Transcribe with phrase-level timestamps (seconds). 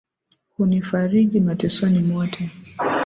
[0.57, 2.49] Hunifariji matesoni mwote,